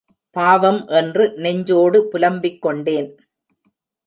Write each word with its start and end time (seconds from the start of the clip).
பாவம் 0.35 0.87
என்று 0.87 1.33
நெஞ்சோடு 1.35 1.99
புலம்பிக் 2.07 2.61
கொண்டேன். 2.61 3.11